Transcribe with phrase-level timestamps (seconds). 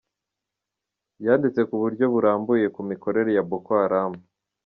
[1.25, 4.13] Yanditse ku buryo burambuye ku mikorere ya Boko Haram.